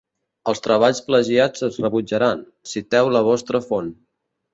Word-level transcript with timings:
Els 0.51 0.61
treballs 0.67 1.01
plagiats 1.09 1.65
es 1.67 1.77
rebutjaran, 1.83 2.41
citeu 2.71 3.13
la 3.17 3.23
vostra 3.29 3.63
font. 3.67 3.93